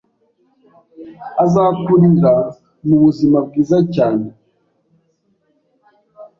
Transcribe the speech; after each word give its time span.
azakurira 1.43 2.33
mu 2.85 2.95
buzima 3.03 3.37
bwiza 3.47 3.77
cyane 3.95 4.27